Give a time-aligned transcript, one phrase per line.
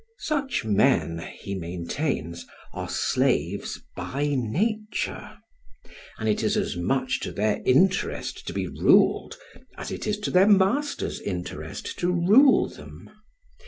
[0.17, 5.37] Such men, he maintains, are slaves by nature;
[6.17, 9.37] and it is as much to their interest to be ruled
[9.77, 13.11] as it is to their masters' interest to rule them.